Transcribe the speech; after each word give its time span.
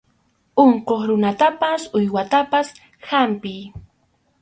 Unquq 0.63 0.87
runatapas 1.09 1.81
uywatapas 1.99 2.67
hampiy. 3.11 3.63